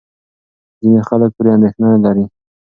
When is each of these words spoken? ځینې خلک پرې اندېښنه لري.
ځینې 0.79 1.01
خلک 1.09 1.31
پرې 1.37 1.49
اندېښنه 1.55 1.89
لري. 2.05 2.25